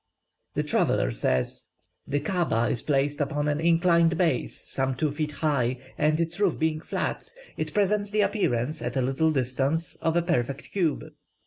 The 0.55 0.63
traveller 0.63 1.11
says, 1.11 1.65
"The 2.07 2.19
Kaaba 2.19 2.69
is 2.71 2.81
placed 2.81 3.21
upon 3.21 3.47
an 3.47 3.59
inclined 3.59 4.17
base 4.17 4.59
some 4.59 4.95
two 4.95 5.11
feet 5.11 5.31
high, 5.31 5.77
and 5.95 6.19
its 6.19 6.39
roof 6.39 6.57
being 6.57 6.81
flat, 6.81 7.29
it 7.55 7.71
presents 7.75 8.09
the 8.09 8.21
appearance 8.21 8.81
at 8.81 8.97
a 8.97 9.01
little 9.01 9.31
distance 9.31 9.97
of 9.97 10.17
a 10.17 10.23
perfect 10.23 10.71
cube. 10.71 11.03